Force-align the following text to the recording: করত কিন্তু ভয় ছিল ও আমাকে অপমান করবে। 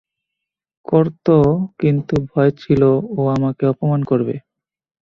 করত 0.85 1.27
কিন্তু 1.79 2.15
ভয় 2.29 2.51
ছিল 2.61 2.81
ও 3.11 3.21
আমাকে 3.35 3.63
অপমান 3.65 4.01
করবে। 4.03 4.35